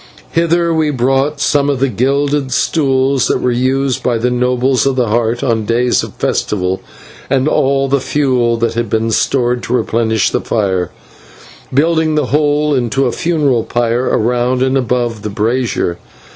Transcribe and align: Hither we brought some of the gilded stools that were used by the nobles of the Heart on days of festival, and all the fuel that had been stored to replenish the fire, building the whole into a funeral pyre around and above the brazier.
Hither 0.31 0.73
we 0.73 0.89
brought 0.89 1.39
some 1.39 1.69
of 1.69 1.79
the 1.79 1.87
gilded 1.87 2.51
stools 2.51 3.27
that 3.27 3.37
were 3.39 3.51
used 3.51 4.01
by 4.01 4.17
the 4.17 4.31
nobles 4.31 4.87
of 4.87 4.95
the 4.95 5.09
Heart 5.09 5.43
on 5.43 5.63
days 5.63 6.01
of 6.01 6.15
festival, 6.15 6.81
and 7.29 7.47
all 7.47 7.87
the 7.87 7.99
fuel 7.99 8.57
that 8.57 8.73
had 8.73 8.89
been 8.89 9.11
stored 9.11 9.61
to 9.61 9.73
replenish 9.73 10.31
the 10.31 10.41
fire, 10.41 10.89
building 11.71 12.15
the 12.15 12.25
whole 12.33 12.73
into 12.73 13.05
a 13.05 13.11
funeral 13.11 13.63
pyre 13.63 14.05
around 14.05 14.63
and 14.63 14.75
above 14.75 15.21
the 15.21 15.29
brazier. 15.29 15.99